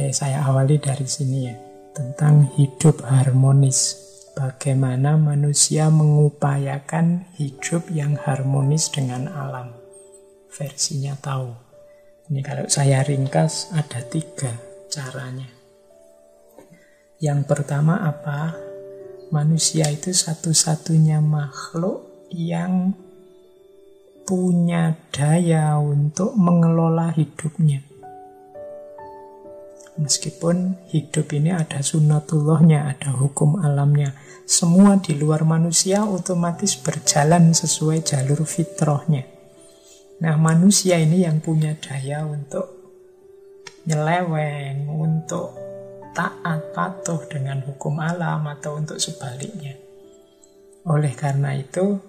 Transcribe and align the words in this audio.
Oke, 0.00 0.16
saya 0.16 0.48
awali 0.48 0.80
dari 0.80 1.04
sini 1.04 1.44
ya. 1.44 1.52
Tentang 1.92 2.48
hidup 2.56 3.04
harmonis. 3.04 4.00
Bagaimana 4.32 5.20
manusia 5.20 5.92
mengupayakan 5.92 7.28
hidup 7.36 7.84
yang 7.92 8.16
harmonis 8.16 8.88
dengan 8.88 9.28
alam. 9.28 9.76
Versinya 10.48 11.12
tahu. 11.20 11.52
Ini 12.32 12.40
kalau 12.40 12.64
saya 12.72 13.04
ringkas 13.04 13.76
ada 13.76 14.00
tiga 14.00 14.56
caranya. 14.88 15.52
Yang 17.20 17.44
pertama 17.44 18.00
apa? 18.00 18.56
Manusia 19.28 19.84
itu 19.92 20.16
satu-satunya 20.16 21.20
makhluk 21.20 22.08
yang 22.32 22.96
punya 24.24 24.96
daya 25.12 25.76
untuk 25.76 26.32
mengelola 26.40 27.12
hidupnya. 27.12 27.89
Meskipun 30.00 30.80
hidup 30.88 31.28
ini 31.36 31.52
ada 31.52 31.84
sunatullahnya, 31.84 32.88
ada 32.88 33.12
hukum 33.12 33.60
alamnya. 33.60 34.16
Semua 34.48 34.96
di 34.96 35.12
luar 35.12 35.44
manusia 35.44 36.08
otomatis 36.08 36.72
berjalan 36.80 37.52
sesuai 37.52 38.00
jalur 38.00 38.48
fitrahnya. 38.48 39.28
Nah 40.24 40.40
manusia 40.40 40.96
ini 40.96 41.28
yang 41.28 41.44
punya 41.44 41.76
daya 41.76 42.24
untuk 42.24 42.80
nyeleweng, 43.84 44.88
untuk 44.88 45.52
taat 46.16 46.72
patuh 46.72 47.20
dengan 47.28 47.60
hukum 47.68 48.00
alam 48.00 48.48
atau 48.48 48.80
untuk 48.80 48.96
sebaliknya. 48.96 49.76
Oleh 50.88 51.12
karena 51.12 51.54
itu, 51.60 52.00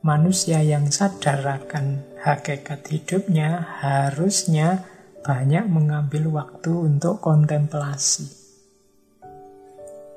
manusia 0.00 0.64
yang 0.64 0.88
sadar 0.88 1.44
akan 1.44 2.16
hakikat 2.24 2.80
hidupnya 2.88 3.60
harusnya 3.84 4.95
banyak 5.26 5.66
mengambil 5.66 6.30
waktu 6.30 6.70
untuk 6.86 7.18
kontemplasi. 7.18 8.30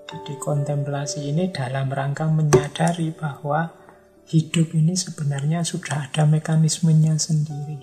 Jadi 0.05 0.38
kontemplasi 0.38 1.33
ini 1.33 1.49
dalam 1.49 1.89
rangka 1.89 2.29
menyadari 2.29 3.09
bahwa 3.09 3.73
hidup 4.30 4.69
ini 4.77 4.93
sebenarnya 4.93 5.65
sudah 5.65 6.13
ada 6.13 6.30
mekanismenya 6.30 7.17
sendiri. 7.17 7.81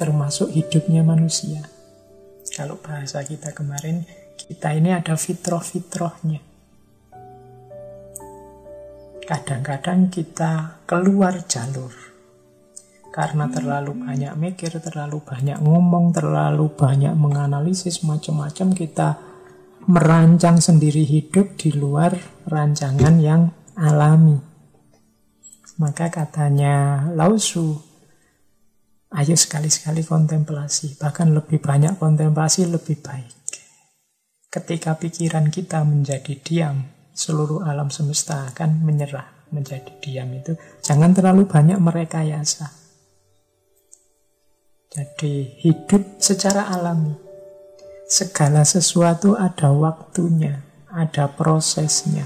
Termasuk 0.00 0.48
hidupnya 0.48 1.04
manusia. 1.04 1.60
Kalau 2.56 2.80
bahasa 2.80 3.20
kita 3.20 3.52
kemarin, 3.52 4.08
kita 4.40 4.72
ini 4.72 4.96
ada 4.96 5.20
fitroh-fitrohnya. 5.20 6.40
Kadang-kadang 9.28 10.08
kita 10.08 10.80
keluar 10.88 11.44
jalur 11.44 12.03
karena 13.14 13.46
terlalu 13.46 13.94
banyak 13.94 14.34
mikir, 14.34 14.74
terlalu 14.82 15.22
banyak 15.22 15.62
ngomong, 15.62 16.10
terlalu 16.10 16.66
banyak 16.74 17.14
menganalisis 17.14 18.02
macam-macam 18.02 18.74
kita 18.74 19.08
merancang 19.86 20.58
sendiri 20.58 21.06
hidup 21.06 21.54
di 21.54 21.70
luar 21.70 22.10
rancangan 22.50 23.14
yang 23.22 23.54
alami. 23.78 24.34
Maka 25.78 26.10
katanya 26.10 27.06
Lausu, 27.14 27.78
ayo 29.14 29.36
sekali-sekali 29.38 30.02
kontemplasi, 30.02 30.98
bahkan 30.98 31.30
lebih 31.30 31.62
banyak 31.62 31.94
kontemplasi 31.94 32.66
lebih 32.66 32.98
baik. 32.98 33.30
Ketika 34.50 34.98
pikiran 34.98 35.54
kita 35.54 35.86
menjadi 35.86 36.34
diam, 36.42 36.82
seluruh 37.14 37.62
alam 37.62 37.94
semesta 37.94 38.50
akan 38.50 38.82
menyerah 38.82 39.46
menjadi 39.54 40.02
diam 40.02 40.34
itu. 40.34 40.58
Jangan 40.82 41.14
terlalu 41.14 41.46
banyak 41.46 41.78
merekayasa 41.78 42.83
jadi 44.94 45.58
hidup 45.58 46.22
secara 46.22 46.70
alami. 46.70 47.18
Segala 48.06 48.62
sesuatu 48.62 49.34
ada 49.34 49.74
waktunya, 49.74 50.62
ada 50.86 51.26
prosesnya. 51.26 52.22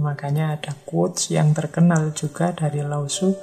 Makanya 0.00 0.56
ada 0.56 0.72
quotes 0.88 1.28
yang 1.28 1.52
terkenal 1.52 2.16
juga 2.16 2.56
dari 2.56 2.80
Lausu, 2.80 3.36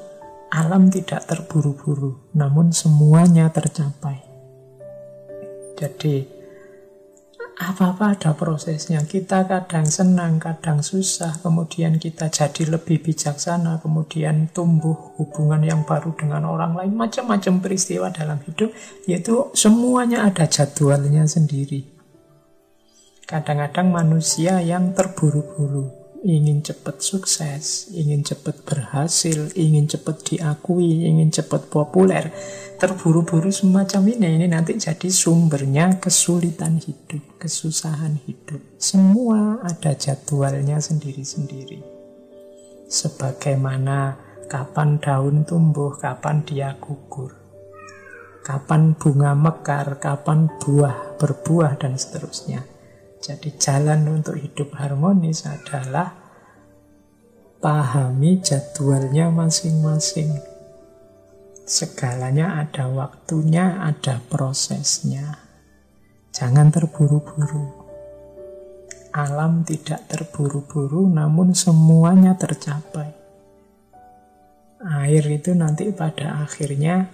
alam 0.49 0.89
tidak 0.89 1.29
terburu-buru, 1.29 2.33
namun 2.33 2.73
semuanya 2.73 3.53
tercapai. 3.53 4.25
Jadi 5.77 6.25
apa-apa 7.55 8.19
ada 8.19 8.31
prosesnya. 8.35 8.99
Kita 9.07 9.47
kadang 9.47 9.87
senang, 9.87 10.43
kadang 10.43 10.83
susah, 10.83 11.39
kemudian 11.39 11.95
kita 11.95 12.27
jadi 12.27 12.67
lebih 12.67 12.99
bijaksana, 12.99 13.79
kemudian 13.79 14.51
tumbuh 14.51 15.15
hubungan 15.15 15.63
yang 15.63 15.87
baru 15.87 16.11
dengan 16.19 16.43
orang 16.51 16.75
lain, 16.75 16.93
macam-macam 16.99 17.63
peristiwa 17.63 18.11
dalam 18.11 18.43
hidup, 18.43 18.75
yaitu 19.07 19.47
semuanya 19.55 20.27
ada 20.27 20.43
jadwalnya 20.51 21.23
sendiri. 21.23 21.87
Kadang-kadang 23.25 23.89
manusia 23.89 24.59
yang 24.59 24.91
terburu-buru, 24.91 26.04
ingin 26.25 26.65
cepat 26.65 27.05
sukses, 27.05 27.93
ingin 27.93 28.25
cepat 28.25 28.65
berhasil, 28.65 29.53
ingin 29.53 29.85
cepat 29.85 30.25
diakui, 30.25 31.05
ingin 31.05 31.29
cepat 31.29 31.69
populer, 31.69 32.33
terburu-buru 32.81 33.53
semacam 33.53 34.09
ini, 34.09 34.41
ini 34.41 34.47
nanti 34.49 34.73
jadi 34.73 35.05
sumbernya 35.05 36.01
kesulitan 36.01 36.81
hidup, 36.81 37.37
kesusahan 37.37 38.17
hidup. 38.25 38.57
Semua 38.81 39.61
ada 39.61 39.93
jadwalnya 39.93 40.81
sendiri-sendiri. 40.81 41.85
Sebagaimana 42.89 44.17
kapan 44.49 44.97
daun 44.97 45.45
tumbuh, 45.45 45.93
kapan 45.93 46.41
dia 46.41 46.73
gugur, 46.81 47.37
kapan 48.41 48.97
bunga 48.97 49.37
mekar, 49.37 50.01
kapan 50.01 50.49
buah 50.57 51.21
berbuah, 51.21 51.77
dan 51.77 51.97
seterusnya. 51.97 52.74
Jadi 53.25 53.57
jalan 53.57 54.21
untuk 54.21 54.37
hidup 54.37 54.77
harmonis 54.77 55.49
adalah 55.49 56.13
pahami 57.57 58.37
jadwalnya 58.37 59.33
masing-masing. 59.33 60.29
Segalanya 61.65 62.61
ada 62.61 62.85
waktunya, 62.85 63.81
ada 63.81 64.21
prosesnya. 64.29 65.41
Jangan 66.37 66.69
terburu-buru. 66.69 67.65
Alam 69.09 69.65
tidak 69.65 70.05
terburu-buru, 70.05 71.09
namun 71.09 71.57
semuanya 71.57 72.37
tercapai. 72.37 73.09
Air 74.85 75.25
itu 75.33 75.57
nanti 75.57 75.89
pada 75.89 76.45
akhirnya 76.45 77.09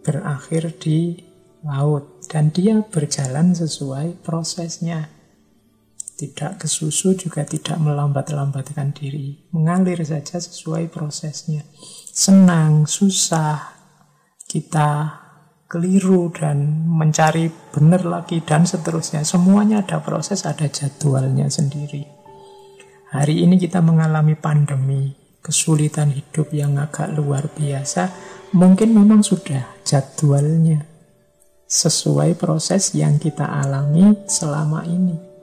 berakhir 0.00 0.72
di 0.80 1.20
laut, 1.60 2.24
dan 2.32 2.48
dia 2.48 2.80
berjalan 2.80 3.52
sesuai 3.52 4.24
prosesnya. 4.24 5.23
Tidak 6.24 6.56
kesusu 6.56 7.12
juga 7.20 7.44
tidak 7.44 7.76
melambat-lambatkan 7.84 8.96
diri. 8.96 9.44
Mengalir 9.52 10.00
saja 10.00 10.40
sesuai 10.40 10.88
prosesnya. 10.88 11.68
Senang, 12.08 12.88
susah, 12.88 13.76
kita 14.48 15.20
keliru 15.68 16.32
dan 16.32 16.88
mencari 16.88 17.52
benar 17.76 18.08
lagi 18.08 18.40
dan 18.40 18.64
seterusnya. 18.64 19.20
Semuanya 19.20 19.84
ada 19.84 20.00
proses, 20.00 20.48
ada 20.48 20.64
jadwalnya 20.64 21.52
sendiri. 21.52 22.08
Hari 23.12 23.44
ini 23.44 23.60
kita 23.60 23.84
mengalami 23.84 24.32
pandemi, 24.32 25.12
kesulitan 25.44 26.08
hidup 26.08 26.56
yang 26.56 26.80
agak 26.80 27.12
luar 27.12 27.52
biasa. 27.52 28.08
Mungkin 28.56 28.96
memang 28.96 29.20
sudah 29.20 29.76
jadwalnya 29.84 30.88
sesuai 31.68 32.40
proses 32.40 32.96
yang 32.96 33.20
kita 33.20 33.44
alami 33.44 34.24
selama 34.24 34.88
ini. 34.88 35.33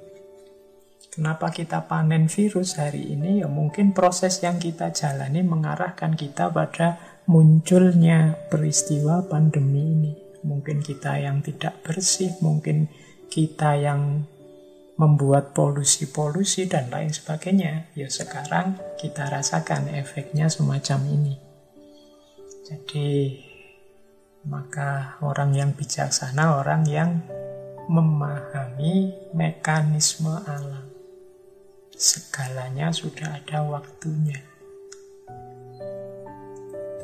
Kenapa 1.22 1.54
kita 1.54 1.86
panen 1.86 2.26
virus 2.26 2.82
hari 2.82 3.14
ini? 3.14 3.46
Ya 3.46 3.48
mungkin 3.48 3.94
proses 3.94 4.42
yang 4.42 4.58
kita 4.58 4.90
jalani 4.90 5.46
mengarahkan 5.46 6.18
kita 6.18 6.50
pada 6.50 6.98
munculnya 7.30 8.34
peristiwa 8.50 9.30
pandemi 9.30 9.86
ini. 9.86 10.14
Mungkin 10.42 10.82
kita 10.82 11.22
yang 11.22 11.46
tidak 11.46 11.78
bersih, 11.86 12.34
mungkin 12.42 12.90
kita 13.30 13.78
yang 13.78 14.26
membuat 14.98 15.54
polusi-polusi 15.54 16.66
dan 16.66 16.90
lain 16.90 17.14
sebagainya. 17.14 17.94
Ya 17.94 18.10
sekarang 18.10 18.82
kita 18.98 19.30
rasakan 19.30 19.94
efeknya 19.94 20.50
semacam 20.50 21.06
ini. 21.06 21.38
Jadi 22.66 23.38
maka 24.50 25.22
orang 25.22 25.54
yang 25.54 25.78
bijaksana, 25.78 26.66
orang 26.66 26.82
yang 26.90 27.22
memahami 27.86 29.14
mekanisme 29.38 30.34
alam 30.50 30.91
segalanya 32.02 32.90
sudah 32.90 33.38
ada 33.38 33.62
waktunya. 33.62 34.42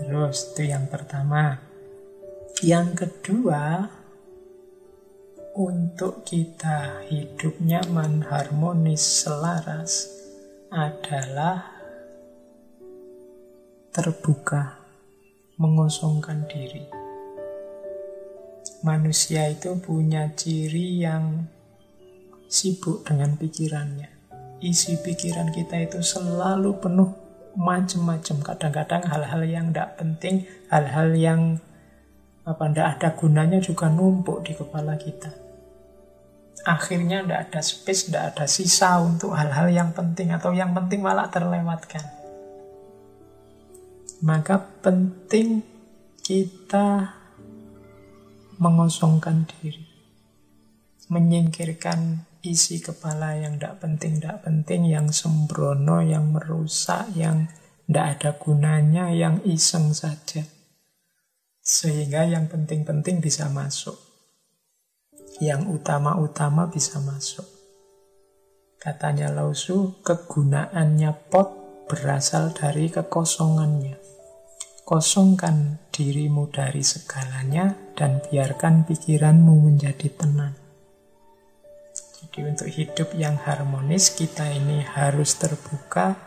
Terus 0.02 0.58
itu 0.58 0.74
yang 0.74 0.90
pertama. 0.90 1.62
Yang 2.66 3.06
kedua, 3.06 3.86
untuk 5.54 6.26
kita 6.26 7.06
hidup 7.06 7.62
nyaman, 7.62 8.26
harmonis, 8.26 9.06
selaras 9.06 10.10
adalah 10.74 11.70
terbuka, 13.94 14.82
mengosongkan 15.62 16.50
diri. 16.50 16.90
Manusia 18.82 19.46
itu 19.54 19.78
punya 19.78 20.34
ciri 20.34 21.06
yang 21.06 21.46
sibuk 22.50 23.06
dengan 23.06 23.38
pikirannya. 23.38 24.17
Isi 24.58 24.98
pikiran 24.98 25.54
kita 25.54 25.78
itu 25.86 26.02
selalu 26.02 26.82
penuh 26.82 27.14
macam-macam. 27.58 28.38
Kadang-kadang 28.42 29.04
hal-hal 29.10 29.42
yang 29.46 29.66
tidak 29.70 29.98
penting, 29.98 30.46
hal-hal 30.70 31.10
yang 31.14 31.42
apa 32.48 32.64
tidak 32.72 32.88
ada 32.98 33.10
gunanya 33.14 33.60
juga 33.60 33.92
numpuk 33.92 34.46
di 34.46 34.56
kepala 34.56 34.96
kita. 34.96 35.30
Akhirnya 36.66 37.22
tidak 37.22 37.40
ada 37.50 37.62
space, 37.62 38.10
tidak 38.10 38.24
ada 38.34 38.46
sisa 38.50 38.98
untuk 38.98 39.38
hal-hal 39.38 39.70
yang 39.70 39.90
penting 39.94 40.34
atau 40.34 40.52
yang 40.52 40.74
penting 40.74 41.06
malah 41.06 41.30
terlewatkan. 41.30 42.02
Maka 44.26 44.58
penting 44.82 45.62
kita 46.26 47.14
mengosongkan 48.58 49.46
diri, 49.46 49.86
menyingkirkan 51.14 52.27
isi 52.44 52.84
kepala 52.84 53.38
yang 53.40 53.58
tidak 53.58 53.82
penting, 53.82 54.20
tidak 54.20 54.44
penting, 54.44 54.90
yang 54.90 55.08
sembrono, 55.10 56.04
yang 56.04 56.34
merusak, 56.34 57.10
yang 57.16 57.48
tidak 57.88 58.08
ada 58.20 58.32
gunanya, 58.36 59.06
yang 59.16 59.40
iseng 59.48 59.96
saja. 59.96 60.44
Sehingga 61.64 62.28
yang 62.28 62.52
penting-penting 62.52 63.24
bisa 63.24 63.48
masuk. 63.48 63.96
Yang 65.40 65.82
utama-utama 65.82 66.68
bisa 66.68 67.00
masuk. 67.00 67.48
Katanya 68.78 69.34
Lausu, 69.34 70.00
kegunaannya 70.06 71.12
pot 71.32 71.50
berasal 71.88 72.54
dari 72.54 72.92
kekosongannya. 72.92 73.98
Kosongkan 74.88 75.84
dirimu 75.92 76.48
dari 76.48 76.80
segalanya 76.84 77.76
dan 77.98 78.24
biarkan 78.24 78.88
pikiranmu 78.88 79.68
menjadi 79.68 80.08
tenang. 80.16 80.67
Jadi 82.18 82.40
untuk 82.50 82.70
hidup 82.70 83.10
yang 83.14 83.38
harmonis 83.38 84.10
kita 84.18 84.50
ini 84.50 84.82
harus 84.82 85.38
terbuka, 85.38 86.18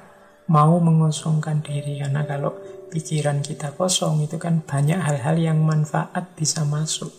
mau 0.46 0.78
mengosongkan 0.78 1.66
diri. 1.66 1.98
Karena 1.98 2.22
kalau 2.22 2.54
pikiran 2.94 3.42
kita 3.42 3.74
kosong 3.74 4.22
itu 4.22 4.38
kan 4.38 4.62
banyak 4.62 4.98
hal-hal 5.02 5.34
yang 5.38 5.58
manfaat 5.66 6.34
bisa 6.38 6.62
masuk. 6.62 7.10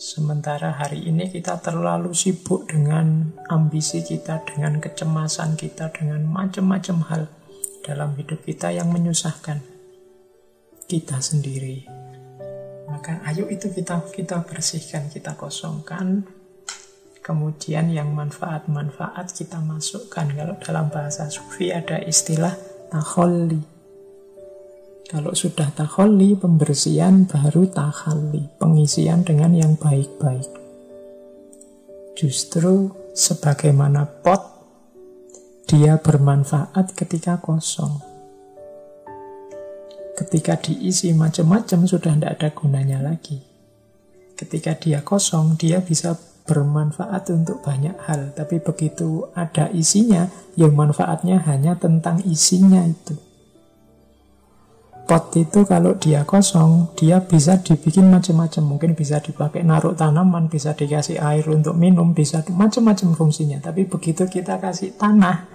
Sementara 0.00 0.72
hari 0.80 1.04
ini 1.04 1.28
kita 1.28 1.60
terlalu 1.60 2.16
sibuk 2.16 2.64
dengan 2.64 3.36
ambisi 3.52 4.00
kita, 4.00 4.40
dengan 4.48 4.80
kecemasan 4.80 5.60
kita, 5.60 5.92
dengan 5.92 6.24
macam-macam 6.24 6.96
hal 7.12 7.22
dalam 7.84 8.16
hidup 8.16 8.40
kita 8.40 8.72
yang 8.72 8.88
menyusahkan 8.88 9.60
kita 10.88 11.20
sendiri. 11.20 11.84
Maka 12.88 13.20
ayo 13.28 13.44
itu 13.52 13.68
kita 13.68 14.00
kita 14.08 14.40
bersihkan, 14.48 15.12
kita 15.12 15.36
kosongkan. 15.36 16.39
Kemudian 17.30 17.94
yang 17.94 18.10
manfaat-manfaat 18.10 19.30
kita 19.30 19.62
masukkan. 19.62 20.26
Kalau 20.34 20.58
dalam 20.58 20.90
bahasa 20.90 21.30
sufi 21.30 21.70
ada 21.70 22.02
istilah 22.02 22.58
taholli 22.90 23.80
kalau 25.10 25.34
sudah 25.34 25.74
takholi, 25.74 26.38
pembersihan 26.38 27.26
baru 27.26 27.66
takhali, 27.66 28.46
pengisian 28.62 29.26
dengan 29.26 29.50
yang 29.50 29.74
baik-baik. 29.74 30.46
Justru 32.14 32.94
sebagaimana 33.10 34.06
pot, 34.06 34.38
dia 35.66 35.98
bermanfaat 35.98 36.94
ketika 36.94 37.42
kosong. 37.42 37.98
Ketika 40.14 40.54
diisi 40.62 41.10
macam-macam 41.10 41.90
sudah 41.90 42.14
tidak 42.14 42.32
ada 42.38 42.48
gunanya 42.54 43.02
lagi. 43.02 43.42
Ketika 44.38 44.78
dia 44.78 45.02
kosong, 45.02 45.58
dia 45.58 45.82
bisa 45.82 46.14
bermanfaat 46.44 47.28
untuk 47.32 47.60
banyak 47.64 47.96
hal. 48.06 48.32
Tapi 48.36 48.60
begitu 48.62 49.28
ada 49.36 49.68
isinya, 49.72 50.28
yang 50.54 50.76
manfaatnya 50.76 51.42
hanya 51.44 51.76
tentang 51.76 52.22
isinya 52.24 52.84
itu 52.84 53.30
pot 55.10 55.34
itu 55.34 55.66
kalau 55.66 55.98
dia 55.98 56.22
kosong, 56.22 56.94
dia 56.94 57.18
bisa 57.18 57.58
dibikin 57.58 58.06
macam-macam. 58.14 58.62
Mungkin 58.62 58.94
bisa 58.94 59.18
dipakai 59.18 59.66
naruh 59.66 59.98
tanaman, 59.98 60.46
bisa 60.46 60.70
dikasih 60.78 61.18
air 61.18 61.42
untuk 61.50 61.74
minum, 61.74 62.14
bisa 62.14 62.46
macam-macam 62.46 63.18
fungsinya. 63.18 63.58
Tapi 63.58 63.90
begitu 63.90 64.30
kita 64.30 64.62
kasih 64.62 64.94
tanah, 64.94 65.50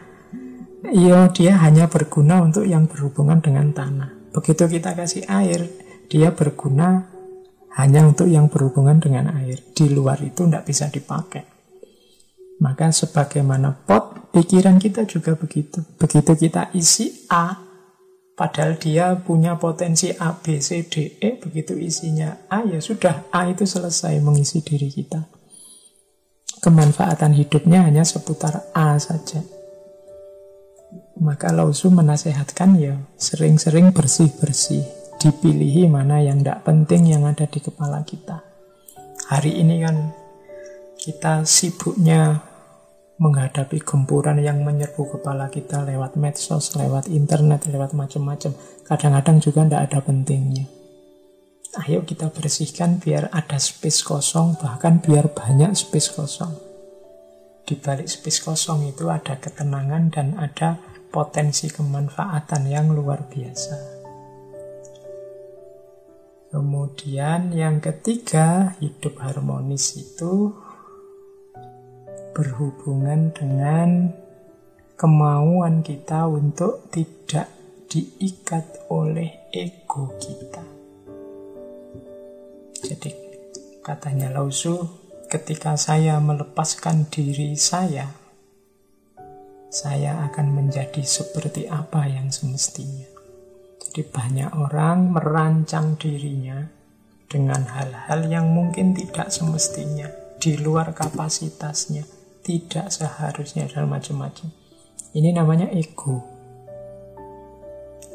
ya 0.92 1.32
dia 1.32 1.56
hanya 1.64 1.88
berguna 1.88 2.44
untuk 2.44 2.68
yang 2.68 2.92
berhubungan 2.92 3.40
dengan 3.40 3.72
tanah. 3.72 4.12
Begitu 4.36 4.68
kita 4.68 4.92
kasih 4.92 5.24
air, 5.32 5.72
dia 6.12 6.36
berguna 6.36 7.14
hanya 7.75 8.07
untuk 8.07 8.31
yang 8.31 8.48
berhubungan 8.48 9.04
dengan 9.04 9.31
air. 9.36 9.60
Di 9.75 9.92
luar 9.92 10.24
itu 10.24 10.48
tidak 10.48 10.63
bisa 10.68 10.88
dipakai. 10.88 11.44
Maka 12.63 12.95
sebagaimana 12.95 13.75
pot, 13.83 14.31
pikiran 14.31 14.80
kita 14.80 15.04
juga 15.04 15.36
begitu. 15.36 15.83
Begitu 16.00 16.31
kita 16.39 16.72
isi 16.72 17.27
A, 17.27 17.66
Padahal 18.36 18.75
dia 18.75 19.16
punya 19.16 19.56
potensi 19.56 20.12
A, 20.12 20.36
B, 20.36 20.60
C, 20.60 20.83
D, 20.92 21.16
E, 21.24 21.39
begitu 21.39 21.72
isinya 21.80 22.44
A, 22.51 22.68
ya 22.68 22.83
sudah, 22.83 23.31
A 23.31 23.48
itu 23.48 23.63
selesai 23.63 24.19
mengisi 24.19 24.60
diri 24.60 24.92
kita. 24.92 25.24
Kemanfaatan 26.60 27.31
hidupnya 27.31 27.88
hanya 27.88 28.04
seputar 28.04 28.68
A 28.75 29.00
saja. 29.00 29.39
Maka 31.16 31.56
Lausu 31.56 31.88
menasehatkan 31.95 32.75
ya 32.75 33.00
sering-sering 33.16 33.95
bersih-bersih. 33.95 34.83
Dipilihi 35.25 35.89
mana 35.89 36.22
yang 36.22 36.45
tidak 36.45 36.69
penting 36.69 37.10
yang 37.10 37.25
ada 37.25 37.50
di 37.50 37.57
kepala 37.57 38.06
kita. 38.06 38.45
Hari 39.25 39.57
ini 39.57 39.81
kan 39.81 40.13
kita 41.01 41.42
sibuknya 41.50 42.45
menghadapi 43.18 43.81
gempuran 43.81 44.38
yang 44.38 44.62
menyerbu 44.62 45.18
kepala 45.18 45.50
kita 45.50 45.81
lewat 45.81 46.13
medsos, 46.13 46.77
lewat 46.77 47.10
internet, 47.10 47.66
lewat 47.66 47.98
macam-macam. 47.98 48.54
Kadang-kadang 48.86 49.42
juga 49.42 49.66
tidak 49.66 49.81
ada 49.89 50.00
pentingnya. 50.06 50.69
Ayo 51.81 52.06
kita 52.06 52.30
bersihkan 52.30 53.01
biar 53.01 53.33
ada 53.33 53.57
space 53.57 54.06
kosong, 54.06 54.62
bahkan 54.62 55.01
biar 55.01 55.33
banyak 55.33 55.74
space 55.74 56.13
kosong. 56.13 56.54
Di 57.65 57.74
balik 57.74 58.05
space 58.05 58.46
kosong 58.46 58.94
itu 58.94 59.10
ada 59.10 59.41
ketenangan 59.41 60.13
dan 60.13 60.38
ada 60.38 60.77
potensi 61.10 61.65
kemanfaatan 61.74 62.70
yang 62.70 62.94
luar 62.94 63.25
biasa. 63.25 63.95
Kemudian 66.54 67.52
yang 67.52 67.82
ketiga, 67.82 68.78
hidup 68.78 69.18
harmonis 69.22 69.98
itu 69.98 70.54
berhubungan 72.36 73.32
dengan 73.32 74.12
kemauan 75.00 75.84
kita 75.84 76.28
untuk 76.28 76.88
tidak 76.92 77.48
diikat 77.88 78.92
oleh 78.92 79.48
ego 79.56 80.12
kita. 80.20 80.64
Jadi 82.84 83.12
katanya 83.80 84.36
Lausu, 84.36 84.84
ketika 85.32 85.80
saya 85.80 86.20
melepaskan 86.20 87.08
diri 87.08 87.56
saya, 87.56 88.12
saya 89.72 90.28
akan 90.32 90.48
menjadi 90.54 91.04
seperti 91.04 91.68
apa 91.68 92.08
yang 92.08 92.32
semestinya. 92.32 93.14
Jadi 93.86 94.01
banyak 94.01 94.50
orang 94.58 95.13
merancang 95.13 95.96
dirinya 95.96 96.65
dengan 97.30 97.65
hal-hal 97.70 98.25
yang 98.25 98.50
mungkin 98.50 98.98
tidak 98.98 99.30
semestinya, 99.30 100.10
di 100.42 100.58
luar 100.58 100.94
kapasitasnya, 100.94 102.06
tidak 102.46 102.89
seharusnya 102.89 103.65
dan 103.70 103.89
macam-macam. 103.89 104.50
Ini 105.15 105.32
namanya 105.32 105.72
ego. 105.72 106.22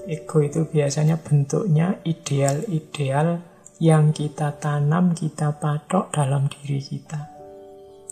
Ego 0.06 0.38
itu 0.42 0.66
biasanya 0.68 1.20
bentuknya 1.20 2.00
ideal-ideal 2.02 3.40
yang 3.80 4.12
kita 4.12 4.60
tanam, 4.60 5.16
kita 5.16 5.56
patok 5.56 6.12
dalam 6.12 6.52
diri 6.52 6.78
kita. 6.84 7.32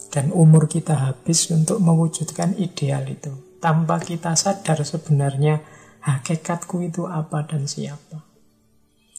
Dan 0.08 0.32
umur 0.32 0.64
kita 0.72 0.96
habis 0.96 1.52
untuk 1.52 1.84
mewujudkan 1.84 2.56
ideal 2.56 3.04
itu. 3.04 3.60
Tanpa 3.60 4.00
kita 4.00 4.32
sadar 4.32 4.80
sebenarnya 4.80 5.60
hakikatku 6.08 6.88
itu 6.88 7.04
apa 7.04 7.44
dan 7.44 7.68
siapa. 7.68 8.24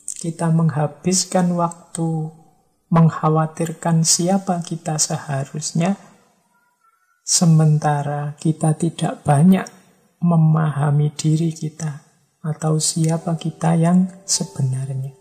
Kita 0.10 0.50
menghabiskan 0.50 1.54
waktu 1.54 2.34
mengkhawatirkan 2.90 4.02
siapa 4.02 4.66
kita 4.66 4.98
seharusnya 4.98 6.10
Sementara 7.30 8.34
kita 8.42 8.74
tidak 8.74 9.22
banyak 9.22 9.70
memahami 10.18 11.14
diri 11.14 11.54
kita 11.54 12.02
atau 12.42 12.82
siapa 12.82 13.38
kita 13.38 13.78
yang 13.78 14.10
sebenarnya. 14.26 15.14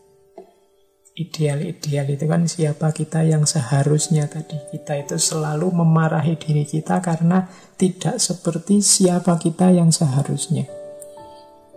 Ideal-ideal 1.12 2.08
itu 2.08 2.24
kan 2.24 2.48
siapa 2.48 2.96
kita 2.96 3.28
yang 3.28 3.44
seharusnya 3.44 4.24
tadi. 4.24 4.56
Kita 4.72 4.96
itu 4.96 5.20
selalu 5.20 5.68
memarahi 5.68 6.40
diri 6.40 6.64
kita 6.64 7.04
karena 7.04 7.44
tidak 7.76 8.16
seperti 8.16 8.80
siapa 8.80 9.36
kita 9.36 9.68
yang 9.68 9.92
seharusnya. 9.92 10.77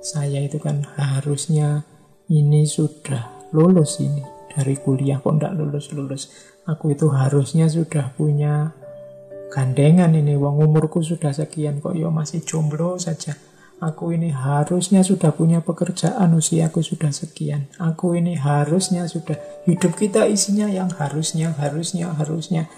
Saya 0.01 0.41
itu 0.41 0.58
kan 0.58 0.81
harusnya 0.98 1.86
ini 2.25 2.65
sudah 2.65 3.50
lulus 3.53 4.01
ini. 4.01 4.25
dari 4.51 4.75
kuliah 4.75 5.15
kok 5.24 5.39
ndak 5.39 5.55
lulus-lulus. 5.55 6.27
Aku 6.67 6.91
itu 6.91 7.08
harusnya 7.08 7.72
sudah 7.72 8.12
punya 8.20 8.75
gandengan 9.48 10.12
ini. 10.12 10.36
Wong 10.36 10.60
umurku 10.60 11.00
sudah 11.00 11.31
sekian 11.31 11.79
kok 11.79 11.96
yo 11.96 12.12
masih 12.12 12.43
jomblo 12.43 13.00
saja. 13.00 13.31
Aku 13.81 14.13
ini 14.13 14.29
harusnya 14.29 15.01
sudah 15.01 15.34
punya 15.34 15.63
pekerjaan 15.63 16.36
usiaku 16.38 16.86
sudah 16.86 17.10
sekian. 17.10 17.65
Aku 17.79 18.13
ini 18.13 18.38
harusnya 18.38 19.10
sudah 19.10 19.39
hidup 19.65 19.98
kita 19.98 20.29
isinya 20.29 20.70
yang 20.70 20.91
harusnya, 20.93 21.55
harusnya, 21.58 22.13
harusnya. 22.13 22.70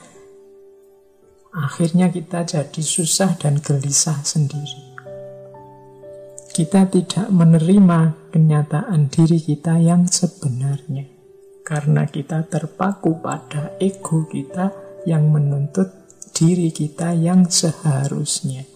Akhirnya 1.51 2.07
kita 2.07 2.47
jadi 2.47 2.81
susah 2.85 3.35
dan 3.35 3.59
gelisah 3.59 4.23
sendiri. 4.23 4.82
Kita 6.53 6.85
tidak 6.85 7.33
menerima 7.33 8.29
kenyataan 8.29 9.09
diri 9.09 9.41
kita 9.41 9.81
yang 9.81 10.05
sebenarnya. 10.05 11.09
Karena 11.65 12.05
kita 12.05 12.45
terpaku 12.45 13.17
pada 13.17 13.73
ego 13.81 14.29
kita 14.29 14.69
yang 15.09 15.33
menuntut 15.33 15.89
diri 16.29 16.69
kita 16.69 17.17
yang 17.17 17.49
seharusnya. 17.49 18.69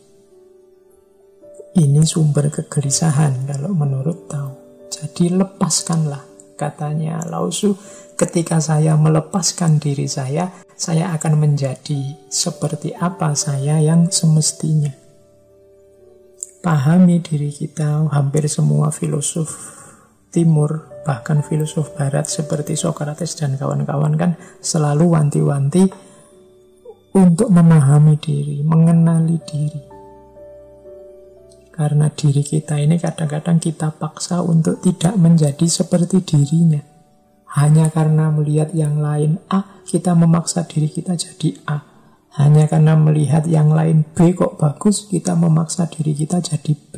Ini 1.78 2.02
sumber 2.02 2.50
kegelisahan 2.50 3.46
kalau 3.46 3.78
menurut 3.78 4.26
Tao. 4.26 4.58
Jadi 4.90 5.38
lepaskanlah, 5.38 6.58
katanya 6.58 7.22
Lausu. 7.30 7.78
Ketika 8.18 8.58
saya 8.58 8.98
melepaskan 8.98 9.78
diri 9.78 10.10
saya, 10.10 10.50
saya 10.74 11.14
akan 11.14 11.46
menjadi 11.46 12.26
seperti 12.26 12.98
apa 12.98 13.38
saya 13.38 13.78
yang 13.78 14.10
semestinya. 14.10 15.07
Pahami 16.62 17.22
diri 17.22 17.54
kita, 17.54 18.10
hampir 18.10 18.50
semua 18.50 18.90
filosof 18.90 19.78
timur, 20.34 20.90
bahkan 21.06 21.46
filosof 21.46 21.94
barat 21.94 22.26
seperti 22.26 22.74
Socrates 22.74 23.38
dan 23.38 23.56
kawan-kawan 23.56 24.18
kan 24.18 24.36
selalu 24.60 25.14
wanti-wanti 25.14 25.86
untuk 27.18 27.50
memahami 27.50 28.18
diri, 28.18 28.62
mengenali 28.66 29.38
diri. 29.46 29.82
Karena 31.78 32.10
diri 32.10 32.42
kita 32.42 32.82
ini 32.82 32.98
kadang-kadang 32.98 33.62
kita 33.62 33.94
paksa 33.94 34.42
untuk 34.42 34.82
tidak 34.82 35.14
menjadi 35.14 35.66
seperti 35.70 36.26
dirinya. 36.26 36.82
Hanya 37.54 37.94
karena 37.94 38.34
melihat 38.34 38.74
yang 38.74 38.98
lain 38.98 39.38
A, 39.54 39.82
kita 39.86 40.18
memaksa 40.18 40.66
diri 40.66 40.90
kita 40.90 41.14
jadi 41.14 41.54
A. 41.70 41.97
Hanya 42.38 42.70
karena 42.70 42.94
melihat 42.94 43.50
yang 43.50 43.74
lain 43.74 44.06
B 44.14 44.38
kok 44.38 44.62
bagus, 44.62 45.10
kita 45.10 45.34
memaksa 45.34 45.90
diri 45.90 46.14
kita 46.14 46.38
jadi 46.38 46.74
B. 46.78 46.94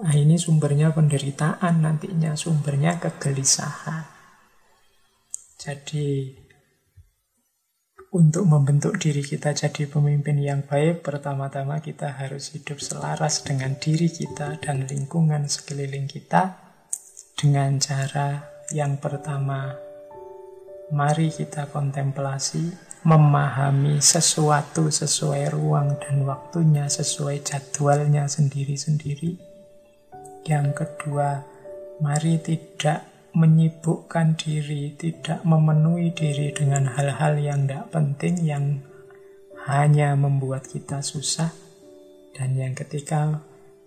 Nah 0.00 0.14
ini 0.16 0.40
sumbernya 0.40 0.96
penderitaan 0.96 1.84
nantinya, 1.84 2.32
sumbernya 2.32 2.96
kegelisahan. 2.96 4.08
Jadi 5.58 6.32
untuk 8.08 8.48
membentuk 8.48 8.96
diri 8.96 9.20
kita 9.20 9.52
jadi 9.52 9.84
pemimpin 9.84 10.40
yang 10.40 10.64
baik, 10.64 11.04
pertama-tama 11.04 11.84
kita 11.84 12.16
harus 12.16 12.56
hidup 12.56 12.80
selaras 12.80 13.44
dengan 13.44 13.76
diri 13.76 14.08
kita 14.08 14.56
dan 14.64 14.88
lingkungan 14.88 15.44
sekeliling 15.44 16.08
kita 16.08 16.56
dengan 17.36 17.76
cara 17.76 18.48
yang 18.72 18.96
pertama, 18.96 19.76
mari 20.88 21.28
kita 21.28 21.68
kontemplasi, 21.68 22.87
memahami 23.06 24.02
sesuatu 24.02 24.90
sesuai 24.90 25.54
ruang 25.54 25.94
dan 26.02 26.26
waktunya, 26.26 26.90
sesuai 26.90 27.46
jadwalnya 27.46 28.26
sendiri-sendiri. 28.26 29.38
Yang 30.42 30.68
kedua, 30.82 31.44
mari 32.02 32.42
tidak 32.42 33.06
menyibukkan 33.36 34.34
diri, 34.34 34.96
tidak 34.98 35.44
memenuhi 35.46 36.10
diri 36.10 36.50
dengan 36.50 36.90
hal-hal 36.90 37.38
yang 37.38 37.68
tidak 37.68 37.86
penting 37.94 38.34
yang 38.42 38.64
hanya 39.68 40.16
membuat 40.18 40.66
kita 40.66 41.04
susah. 41.04 41.54
Dan 42.34 42.58
yang 42.58 42.74
ketiga, 42.74 43.42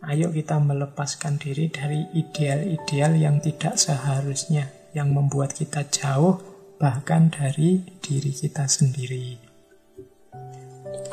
ayo 0.06 0.32
kita 0.32 0.60
melepaskan 0.60 1.36
diri 1.42 1.68
dari 1.68 2.08
ideal-ideal 2.16 3.18
yang 3.18 3.44
tidak 3.44 3.76
seharusnya, 3.76 4.72
yang 4.96 5.12
membuat 5.12 5.56
kita 5.56 5.88
jauh 5.88 6.51
bahkan 6.82 7.30
dari 7.30 7.86
diri 8.02 8.34
kita 8.34 8.66
sendiri. 8.66 9.38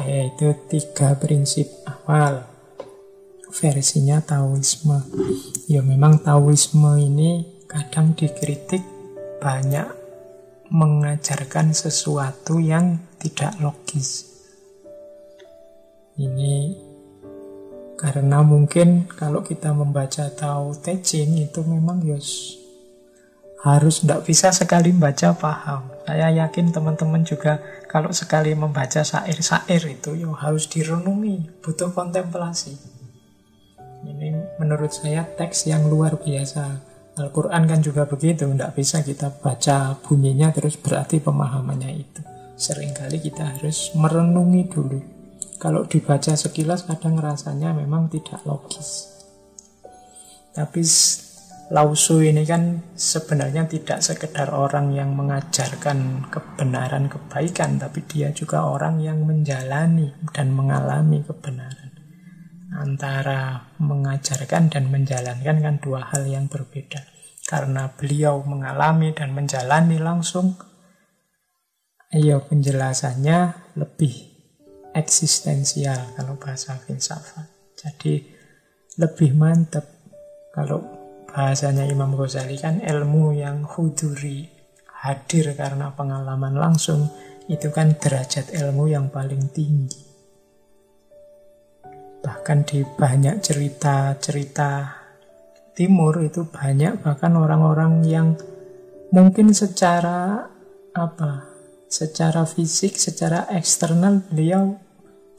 Yaitu 0.00 0.56
tiga 0.72 1.12
prinsip 1.20 1.68
awal 1.84 2.48
versinya 3.52 4.24
Taoisme. 4.24 5.04
Ya 5.68 5.84
memang 5.84 6.24
Taoisme 6.24 6.96
ini 6.96 7.44
kadang 7.68 8.16
dikritik 8.16 8.80
banyak 9.44 9.92
mengajarkan 10.72 11.76
sesuatu 11.76 12.56
yang 12.56 13.04
tidak 13.20 13.52
logis. 13.60 14.24
Ini 16.16 16.80
karena 18.00 18.40
mungkin 18.40 19.04
kalau 19.04 19.44
kita 19.44 19.76
membaca 19.76 20.32
tahu 20.32 20.72
Te 20.80 21.02
Ching 21.04 21.36
itu 21.36 21.60
memang 21.66 22.00
yos 22.06 22.56
harus 23.62 24.04
tidak 24.04 24.26
bisa 24.26 24.54
sekali 24.54 24.94
membaca 24.94 25.34
paham. 25.34 25.82
Saya 26.06 26.30
yakin 26.30 26.70
teman-teman 26.72 27.26
juga 27.26 27.58
kalau 27.90 28.14
sekali 28.14 28.54
membaca 28.54 29.02
syair-syair 29.02 29.82
itu 29.88 30.14
yo 30.14 30.32
harus 30.32 30.70
direnungi, 30.70 31.60
butuh 31.60 31.90
kontemplasi. 31.90 32.78
Ini 34.06 34.58
menurut 34.62 34.94
saya 34.94 35.26
teks 35.26 35.66
yang 35.66 35.90
luar 35.90 36.16
biasa 36.16 36.88
Al-Quran 37.18 37.66
kan 37.66 37.80
juga 37.82 38.06
begitu, 38.06 38.46
tidak 38.46 38.72
bisa 38.78 39.02
kita 39.02 39.34
baca 39.42 39.98
bunyinya 40.06 40.54
terus 40.54 40.78
berarti 40.78 41.18
pemahamannya 41.18 41.90
itu. 41.98 42.22
Seringkali 42.54 43.18
kita 43.18 43.58
harus 43.58 43.90
merenungi 43.98 44.62
dulu. 44.70 44.98
Kalau 45.58 45.82
dibaca 45.90 46.38
sekilas 46.38 46.86
kadang 46.86 47.18
rasanya 47.18 47.74
memang 47.74 48.06
tidak 48.06 48.38
logis. 48.46 49.10
Tapi 50.54 50.82
Lausu 51.68 52.24
ini 52.24 52.48
kan 52.48 52.80
sebenarnya 52.96 53.68
tidak 53.68 54.00
sekedar 54.00 54.56
orang 54.56 54.96
yang 54.96 55.12
mengajarkan 55.12 56.24
kebenaran 56.32 57.12
kebaikan, 57.12 57.76
tapi 57.76 58.08
dia 58.08 58.32
juga 58.32 58.64
orang 58.64 59.04
yang 59.04 59.20
menjalani 59.28 60.16
dan 60.32 60.56
mengalami 60.56 61.20
kebenaran 61.20 61.92
antara 62.72 63.68
mengajarkan 63.80 64.72
dan 64.72 64.88
menjalankan 64.88 65.56
kan 65.60 65.76
dua 65.80 66.08
hal 66.08 66.24
yang 66.24 66.48
berbeda. 66.48 67.04
Karena 67.44 67.88
beliau 67.92 68.44
mengalami 68.44 69.12
dan 69.12 69.32
menjalani 69.32 69.96
langsung, 70.00 70.56
ayo 72.12 72.44
penjelasannya 72.44 73.72
lebih 73.76 74.12
eksistensial 74.92 76.16
kalau 76.16 76.36
bahasa 76.36 76.76
filsafat. 76.80 77.48
Jadi 77.76 78.20
lebih 79.00 79.32
mantap 79.32 79.84
kalau 80.52 80.97
bahasanya 81.28 81.84
Imam 81.86 82.16
Ghazali 82.16 82.56
kan 82.56 82.80
ilmu 82.80 83.36
yang 83.36 83.68
huduri, 83.68 84.48
hadir 85.04 85.52
karena 85.54 85.92
pengalaman 85.92 86.56
langsung, 86.56 87.12
itu 87.48 87.72
kan 87.72 87.96
derajat 87.96 88.52
ilmu 88.52 88.88
yang 88.92 89.08
paling 89.08 89.48
tinggi. 89.52 90.04
Bahkan 92.18 92.58
di 92.66 92.82
banyak 92.82 93.40
cerita-cerita 93.40 94.98
timur 95.78 96.18
itu 96.26 96.42
banyak 96.44 96.98
bahkan 97.06 97.38
orang-orang 97.38 98.02
yang 98.02 98.34
mungkin 99.14 99.54
secara 99.54 100.50
apa? 100.92 101.46
Secara 101.88 102.44
fisik, 102.44 103.00
secara 103.00 103.48
eksternal 103.48 104.20
beliau 104.28 104.76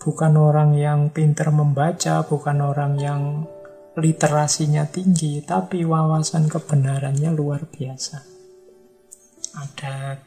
bukan 0.01 0.33
orang 0.39 0.73
yang 0.73 1.11
pintar 1.13 1.53
membaca, 1.53 2.25
bukan 2.25 2.57
orang 2.63 2.97
yang 2.97 3.21
literasinya 3.97 4.85
tinggi, 4.85 5.41
tapi 5.41 5.81
wawasan 5.81 6.45
kebenarannya 6.45 7.31
luar 7.33 7.65
biasa. 7.65 8.17
Ada 9.57 10.19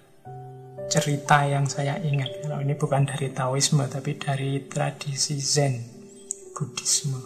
cerita 0.90 1.46
yang 1.46 1.70
saya 1.70 2.00
ingat, 2.02 2.42
kalau 2.42 2.58
ini 2.58 2.74
bukan 2.74 3.06
dari 3.06 3.30
Taoisme, 3.30 3.86
tapi 3.86 4.18
dari 4.18 4.66
tradisi 4.66 5.38
Zen. 5.38 5.92
Buddhisme. 6.52 7.18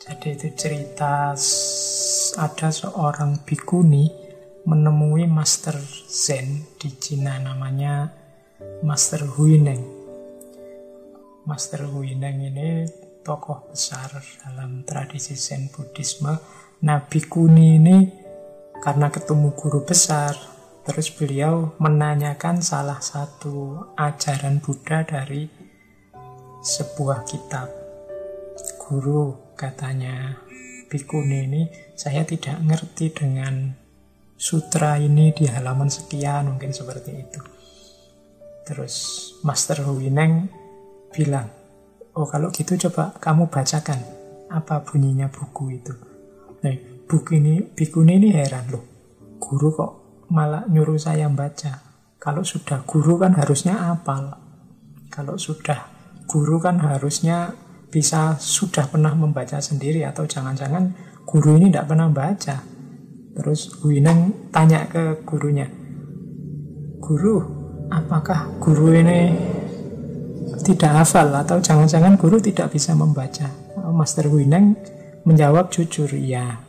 Jadi 0.00 0.32
itu 0.32 0.48
cerita 0.56 1.36
ada 2.40 2.68
seorang 2.72 3.44
bikuni 3.44 4.08
menemui 4.64 5.28
Master 5.28 5.76
Zen 6.08 6.78
di 6.80 6.88
Cina 6.96 7.36
namanya 7.36 8.08
Master 8.80 9.28
Huineng. 9.36 9.82
Master 11.44 11.84
Huineng 11.90 12.38
ini 12.48 12.86
tokoh 13.22 13.70
besar 13.70 14.10
dalam 14.42 14.82
tradisi 14.82 15.38
Zen 15.38 15.70
Buddhisme. 15.70 16.34
Nah, 16.82 17.06
bikuni 17.06 17.78
ini 17.78 17.98
karena 18.82 19.08
ketemu 19.08 19.54
guru 19.54 19.86
besar, 19.86 20.34
terus 20.82 21.08
beliau 21.14 21.78
menanyakan 21.78 22.58
salah 22.58 22.98
satu 22.98 23.86
ajaran 23.94 24.58
Buddha 24.58 25.06
dari 25.06 25.46
sebuah 26.62 27.26
kitab 27.26 27.70
guru 28.82 29.54
katanya 29.54 30.42
Bikuni 30.92 31.48
ini 31.48 31.62
saya 31.96 32.20
tidak 32.20 32.60
ngerti 32.60 33.16
dengan 33.16 33.72
sutra 34.36 35.00
ini 35.00 35.32
di 35.32 35.48
halaman 35.48 35.88
sekian, 35.88 36.52
mungkin 36.52 36.68
seperti 36.68 37.16
itu. 37.16 37.40
Terus 38.68 38.94
Master 39.40 39.88
Huineng 39.88 40.52
bilang, 41.08 41.48
oh 42.16 42.26
kalau 42.28 42.52
gitu 42.52 42.76
coba 42.88 43.16
kamu 43.20 43.48
bacakan 43.48 44.00
apa 44.52 44.84
bunyinya 44.84 45.32
buku 45.32 45.80
itu. 45.80 45.94
Nah, 46.62 46.76
buku 47.08 47.40
ini, 47.40 47.64
buku 47.64 48.04
ini 48.04 48.28
heran 48.30 48.68
loh. 48.68 48.84
Guru 49.40 49.68
kok 49.72 49.92
malah 50.28 50.68
nyuruh 50.68 51.00
saya 51.00 51.26
baca. 51.32 51.80
Kalau 52.20 52.46
sudah 52.46 52.84
guru 52.86 53.18
kan 53.18 53.34
harusnya 53.34 53.90
apal. 53.90 54.38
Kalau 55.10 55.34
sudah 55.40 55.90
guru 56.30 56.62
kan 56.62 56.78
harusnya 56.78 57.52
bisa 57.92 58.40
sudah 58.40 58.88
pernah 58.88 59.12
membaca 59.12 59.60
sendiri 59.60 60.06
atau 60.06 60.24
jangan-jangan 60.24 60.94
guru 61.28 61.60
ini 61.60 61.68
tidak 61.68 61.92
pernah 61.92 62.08
baca. 62.08 62.56
Terus 63.32 63.80
Wineng 63.80 64.52
tanya 64.52 64.84
ke 64.84 65.24
gurunya, 65.24 65.64
Guru, 67.00 67.40
apakah 67.88 68.60
guru 68.60 68.92
ini 68.92 69.32
tidak 70.62 71.02
hafal 71.02 71.28
atau 71.34 71.58
jangan-jangan 71.58 72.14
guru 72.16 72.38
tidak 72.38 72.70
bisa 72.70 72.94
membaca? 72.94 73.50
Master 73.92 74.30
Wineng 74.30 74.78
menjawab 75.28 75.68
jujur, 75.68 76.08
ya. 76.16 76.62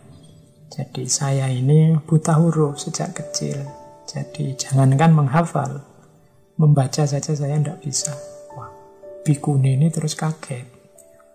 Jadi 0.73 1.05
saya 1.05 1.47
ini 1.53 1.93
buta 2.01 2.35
huruf 2.41 2.81
sejak 2.81 3.13
kecil. 3.13 3.62
Jadi 4.09 4.57
jangankan 4.57 5.13
menghafal, 5.13 5.85
membaca 6.57 7.05
saja 7.05 7.31
saya 7.33 7.55
tidak 7.62 7.79
bisa. 7.85 8.12
Wah, 8.57 8.73
bikuni 9.23 9.77
ini 9.77 9.88
terus 9.93 10.17
kaget. 10.17 10.65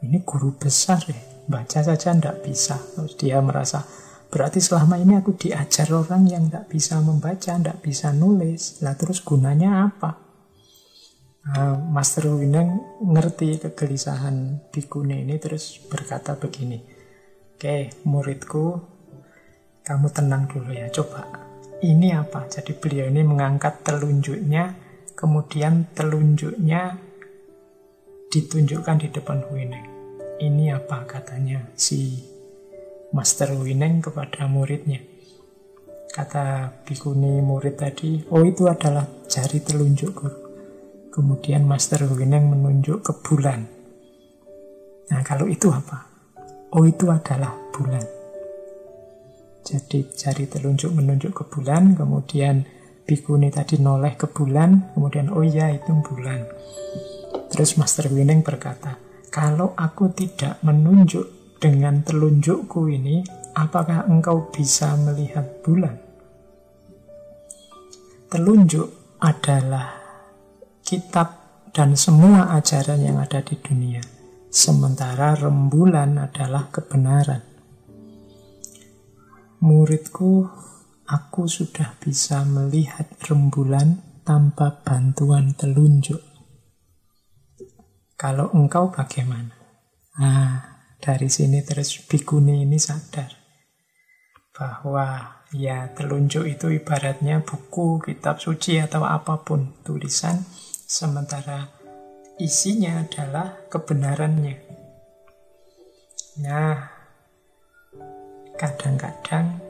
Ini 0.04 0.22
guru 0.22 0.54
besar 0.54 1.02
ya, 1.06 1.18
baca 1.46 1.80
saja 1.82 2.14
tidak 2.14 2.44
bisa. 2.44 2.78
Terus 2.94 3.14
dia 3.18 3.38
merasa, 3.42 3.82
berarti 4.30 4.58
selama 4.62 4.98
ini 4.98 5.18
aku 5.18 5.34
diajar 5.34 5.90
orang 5.90 6.28
yang 6.28 6.46
tidak 6.50 6.70
bisa 6.70 6.98
membaca, 6.98 7.54
tidak 7.56 7.78
bisa 7.82 8.10
nulis. 8.14 8.82
Lah 8.82 8.94
terus 8.94 9.22
gunanya 9.22 9.90
apa? 9.90 10.27
Nah, 11.48 11.80
Master 11.80 12.28
Wineng 12.28 13.00
ngerti 13.00 13.56
kegelisahan 13.56 14.68
bikuni 14.68 15.24
ini 15.24 15.40
terus 15.40 15.80
berkata 15.80 16.36
begini. 16.36 16.76
Oke, 17.56 17.88
muridku, 18.04 18.76
kamu 19.80 20.12
tenang 20.12 20.44
dulu 20.44 20.76
ya, 20.76 20.92
coba 20.92 21.24
ini 21.80 22.12
apa? 22.12 22.44
Jadi 22.52 22.76
beliau 22.76 23.08
ini 23.08 23.24
mengangkat 23.24 23.80
telunjuknya, 23.80 24.76
kemudian 25.16 25.88
telunjuknya 25.96 27.00
ditunjukkan 28.28 28.96
di 29.00 29.08
depan 29.08 29.40
Wineng. 29.48 29.88
Ini 30.38 30.76
apa 30.76 31.08
katanya 31.08 31.64
si 31.74 32.28
Master 33.16 33.56
Wineng 33.56 34.04
kepada 34.04 34.44
muridnya. 34.44 35.00
Kata 36.12 36.76
bikuni 36.84 37.40
murid 37.40 37.80
tadi, 37.80 38.20
oh 38.28 38.44
itu 38.44 38.68
adalah 38.68 39.08
jari 39.24 39.64
telunjuk 39.64 40.12
guru. 40.12 40.47
Kemudian 41.08 41.64
Master 41.64 42.04
Wineng 42.06 42.52
menunjuk 42.52 43.02
ke 43.02 43.12
bulan. 43.24 43.64
Nah 45.08 45.20
kalau 45.24 45.48
itu 45.48 45.72
apa? 45.72 46.04
Oh 46.76 46.84
itu 46.84 47.08
adalah 47.08 47.56
bulan. 47.72 48.04
Jadi 49.64 50.08
jari 50.16 50.48
telunjuk 50.48 50.92
menunjuk 50.92 51.32
ke 51.32 51.44
bulan, 51.48 51.92
kemudian 51.92 52.64
bikuni 53.04 53.52
tadi 53.52 53.76
noleh 53.80 54.16
ke 54.16 54.28
bulan, 54.28 54.92
kemudian 54.96 55.32
oh 55.32 55.44
iya 55.44 55.72
itu 55.72 55.92
bulan. 56.04 56.44
Terus 57.52 57.80
Master 57.80 58.08
Winning 58.12 58.44
berkata, 58.44 59.00
kalau 59.28 59.72
aku 59.76 60.12
tidak 60.12 60.60
menunjuk 60.64 61.56
dengan 61.60 62.00
telunjukku 62.04 62.88
ini, 62.88 63.24
apakah 63.56 64.08
engkau 64.08 64.48
bisa 64.48 64.92
melihat 65.00 65.44
bulan? 65.64 65.96
Telunjuk 68.28 69.18
adalah 69.18 69.97
kitab 70.88 71.28
dan 71.76 71.92
semua 72.00 72.56
ajaran 72.56 73.04
yang 73.04 73.20
ada 73.20 73.44
di 73.44 73.60
dunia. 73.60 74.00
Sementara 74.48 75.36
rembulan 75.36 76.16
adalah 76.16 76.72
kebenaran 76.72 77.48
muridku, 79.58 80.46
aku 81.10 81.50
sudah 81.50 81.98
bisa 81.98 82.46
melihat 82.46 83.10
rembulan 83.26 83.98
tanpa 84.22 84.82
bantuan 84.86 85.54
telunjuk. 85.58 86.22
Kalau 88.18 88.50
engkau 88.54 88.90
bagaimana? 88.90 89.54
Nah, 90.18 90.50
dari 90.98 91.30
sini 91.30 91.62
terus 91.62 92.02
bikuni 92.06 92.66
ini 92.66 92.78
sadar 92.78 93.30
bahwa 94.54 95.38
ya 95.54 95.94
telunjuk 95.94 96.50
itu 96.50 96.66
ibaratnya 96.82 97.46
buku, 97.46 98.02
kitab 98.02 98.42
suci 98.42 98.82
atau 98.82 99.06
apa 99.06 99.46
pun 99.46 99.78
tulisan, 99.86 100.42
sementara 100.88 101.68
isinya 102.40 103.04
adalah 103.04 103.68
kebenarannya. 103.68 104.56
Nah, 106.40 106.98
Kadang-kadang 108.58 109.62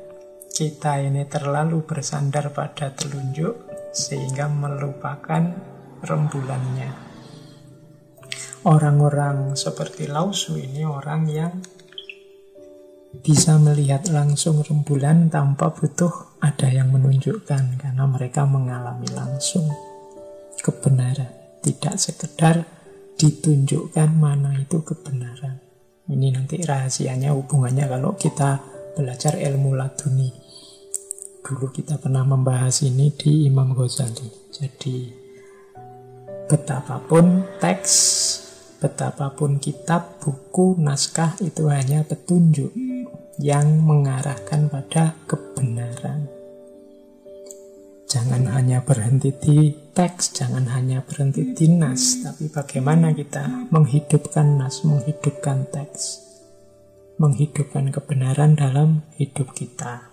kita 0.48 1.04
ini 1.04 1.28
terlalu 1.28 1.84
bersandar 1.84 2.48
pada 2.56 2.88
telunjuk 2.88 3.68
sehingga 3.92 4.48
melupakan 4.48 5.44
rembulannya. 6.00 6.88
Orang-orang 8.64 9.60
seperti 9.60 10.08
Lausu 10.08 10.56
ini 10.56 10.88
orang 10.88 11.28
yang 11.28 11.52
bisa 13.20 13.60
melihat 13.60 14.08
langsung 14.08 14.64
rembulan 14.64 15.28
tanpa 15.28 15.68
butuh 15.68 16.40
ada 16.40 16.72
yang 16.72 16.88
menunjukkan 16.88 17.76
karena 17.76 18.04
mereka 18.08 18.48
mengalami 18.48 19.12
langsung 19.12 19.68
kebenaran, 20.68 21.32
tidak 21.64 21.96
sekedar 21.96 22.68
ditunjukkan 23.16 24.12
mana 24.12 24.60
itu 24.60 24.84
kebenaran. 24.84 25.64
Ini 26.08 26.36
nanti 26.36 26.60
rahasianya 26.60 27.32
hubungannya 27.32 27.88
kalau 27.88 28.12
kita 28.20 28.60
belajar 28.92 29.40
ilmu 29.40 29.72
laduni. 29.76 30.28
Dulu 31.40 31.72
kita 31.72 31.96
pernah 31.96 32.28
membahas 32.28 32.84
ini 32.84 33.08
di 33.16 33.48
Imam 33.48 33.72
Ghazali. 33.72 34.52
Jadi 34.52 35.08
betapapun 36.48 37.44
teks, 37.60 37.94
betapapun 38.80 39.56
kitab, 39.56 40.20
buku, 40.20 40.76
naskah 40.80 41.36
itu 41.40 41.68
hanya 41.72 42.04
petunjuk 42.04 42.72
yang 43.40 43.84
mengarahkan 43.84 44.68
pada 44.68 45.14
kebenaran. 45.24 46.26
Jangan 48.08 48.48
hanya 48.56 48.80
berhenti 48.80 49.30
di 49.36 49.58
teks, 49.98 50.30
jangan 50.30 50.70
hanya 50.70 51.02
berhenti 51.02 51.42
di 51.58 51.66
nas, 51.74 52.22
tapi 52.22 52.46
bagaimana 52.46 53.10
kita 53.10 53.66
menghidupkan 53.74 54.54
nas, 54.54 54.86
menghidupkan 54.86 55.66
teks 55.74 56.28
menghidupkan 57.18 57.90
kebenaran 57.90 58.54
dalam 58.54 59.02
hidup 59.18 59.50
kita. 59.52 60.07